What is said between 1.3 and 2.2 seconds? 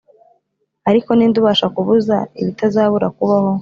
ubasha kubuza